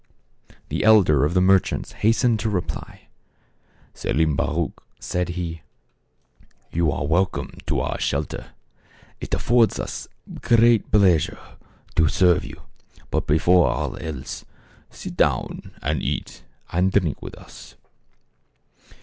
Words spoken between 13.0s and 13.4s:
but